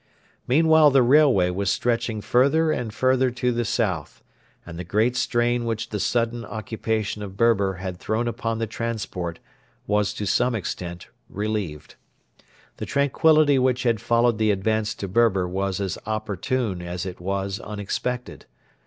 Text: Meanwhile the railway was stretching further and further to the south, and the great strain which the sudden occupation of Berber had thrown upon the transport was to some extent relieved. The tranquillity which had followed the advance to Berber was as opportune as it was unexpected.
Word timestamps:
Meanwhile 0.47 0.89
the 0.89 1.03
railway 1.03 1.51
was 1.51 1.69
stretching 1.69 2.21
further 2.21 2.71
and 2.71 2.91
further 2.91 3.29
to 3.29 3.51
the 3.51 3.63
south, 3.63 4.23
and 4.65 4.79
the 4.79 4.83
great 4.83 5.15
strain 5.15 5.63
which 5.63 5.89
the 5.89 5.99
sudden 5.99 6.43
occupation 6.43 7.21
of 7.21 7.37
Berber 7.37 7.75
had 7.75 7.99
thrown 7.99 8.27
upon 8.27 8.57
the 8.57 8.65
transport 8.65 9.37
was 9.85 10.11
to 10.15 10.25
some 10.25 10.55
extent 10.55 11.09
relieved. 11.29 11.97
The 12.77 12.87
tranquillity 12.87 13.59
which 13.59 13.83
had 13.83 14.01
followed 14.01 14.39
the 14.39 14.49
advance 14.49 14.95
to 14.95 15.07
Berber 15.07 15.47
was 15.47 15.79
as 15.79 15.99
opportune 16.07 16.81
as 16.81 17.05
it 17.05 17.19
was 17.21 17.59
unexpected. 17.59 18.47